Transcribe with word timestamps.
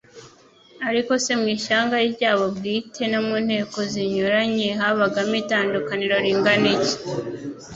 Ariko 0.89 1.11
se 1.23 1.31
mu 1.39 1.47
ishyanga 1.57 1.95
ryabo 2.13 2.45
bwite, 2.57 3.01
no 3.11 3.19
mu 3.27 3.35
nteko 3.45 3.77
zinytu-anye 3.91 4.67
habagamo 4.79 5.33
itandukaniro 5.43 6.15
ringana 6.25 6.67
iki! 6.75 6.95